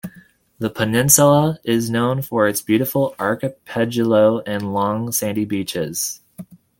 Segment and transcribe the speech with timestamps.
[0.57, 6.21] The peninsula is known for its beautiful archipelago and long sandy beaches.